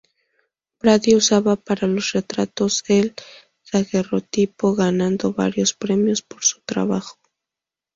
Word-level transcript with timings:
Brady 0.79 1.13
usaba 1.15 1.55
para 1.57 1.85
los 1.87 2.13
retratos 2.13 2.83
el 2.87 3.13
daguerrotipo, 3.71 4.73
ganando 4.73 5.31
varios 5.31 5.75
premios 5.75 6.23
por 6.23 6.43
su 6.43 6.59
trabajo. 6.61 7.19